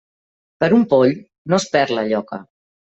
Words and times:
Per 0.63 0.69
un 0.79 0.87
poll 0.95 1.15
no 1.53 1.61
es 1.61 1.71
perd 1.77 1.97
la 2.01 2.11
lloca. 2.13 2.45